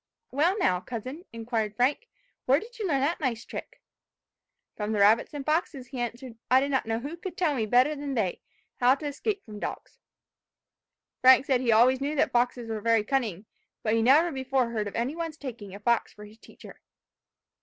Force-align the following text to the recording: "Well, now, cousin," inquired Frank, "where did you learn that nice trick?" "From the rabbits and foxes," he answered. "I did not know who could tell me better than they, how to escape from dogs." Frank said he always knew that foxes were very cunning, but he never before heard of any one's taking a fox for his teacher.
"Well, 0.31 0.57
now, 0.57 0.79
cousin," 0.79 1.25
inquired 1.31 1.75
Frank, 1.75 2.07
"where 2.47 2.59
did 2.59 2.79
you 2.79 2.87
learn 2.87 3.01
that 3.01 3.19
nice 3.19 3.45
trick?" 3.45 3.79
"From 4.75 4.93
the 4.93 4.99
rabbits 4.99 5.31
and 5.31 5.45
foxes," 5.45 5.89
he 5.89 5.99
answered. 5.99 6.39
"I 6.49 6.59
did 6.59 6.71
not 6.71 6.87
know 6.87 6.97
who 7.01 7.15
could 7.15 7.37
tell 7.37 7.53
me 7.53 7.67
better 7.67 7.95
than 7.95 8.15
they, 8.15 8.41
how 8.77 8.95
to 8.95 9.05
escape 9.05 9.45
from 9.45 9.59
dogs." 9.59 9.99
Frank 11.21 11.45
said 11.45 11.61
he 11.61 11.71
always 11.71 12.01
knew 12.01 12.15
that 12.15 12.31
foxes 12.31 12.67
were 12.67 12.81
very 12.81 13.03
cunning, 13.03 13.45
but 13.83 13.93
he 13.93 14.01
never 14.01 14.31
before 14.31 14.71
heard 14.71 14.87
of 14.87 14.95
any 14.95 15.15
one's 15.15 15.37
taking 15.37 15.75
a 15.75 15.79
fox 15.79 16.11
for 16.11 16.25
his 16.25 16.39
teacher. 16.39 16.81